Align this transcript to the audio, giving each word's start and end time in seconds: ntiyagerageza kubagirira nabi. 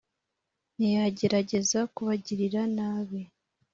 ntiyagerageza 0.75 1.79
kubagirira 1.93 2.61
nabi. 2.77 3.19